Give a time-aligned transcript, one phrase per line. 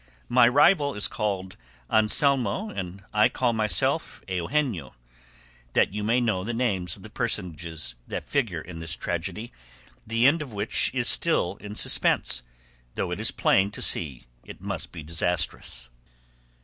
[0.29, 1.57] My rival is called
[1.87, 4.95] Anselmo and I myself Eugenio
[5.73, 9.51] that you may know the names of the personages that figure in this tragedy,
[10.07, 12.41] the end of which is still in suspense,
[12.95, 15.91] though it is plain to see it must be disastrous.